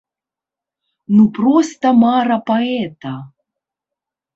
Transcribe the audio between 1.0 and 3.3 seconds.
Ну, проста мара паэта!